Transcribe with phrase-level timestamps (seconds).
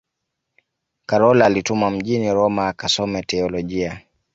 [1.05, 4.01] karol alitumwa mjini roma akasome teolojia